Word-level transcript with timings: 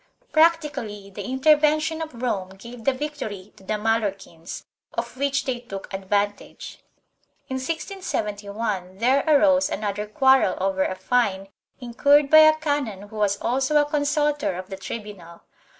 1 0.31 0.31
Practically 0.31 1.11
the 1.11 1.21
intervention 1.31 2.01
of 2.01 2.23
Rome 2.23 2.55
gave 2.57 2.85
the 2.85 2.91
victory 2.91 3.53
to 3.55 3.63
the 3.63 3.77
Mallorquins, 3.77 4.65
of 4.95 5.15
which 5.15 5.45
they 5.45 5.59
took 5.59 5.93
advantage. 5.93 6.79
In 7.49 7.57
1671 7.57 8.97
there 8.97 9.23
arose 9.27 9.69
another 9.69 10.07
quarrel 10.07 10.57
over 10.59 10.81
a 10.83 10.95
fine 10.95 11.49
incurred 11.79 12.31
by 12.31 12.39
a 12.39 12.57
canon 12.57 13.09
who 13.09 13.15
was 13.15 13.39
also 13.43 13.77
a 13.79 13.85
consul 13.85 14.33
tor 14.33 14.53
of 14.55 14.69
the 14.71 14.77
tribunal. 14.77 15.43